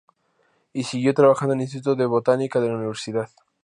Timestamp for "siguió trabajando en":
0.81-1.59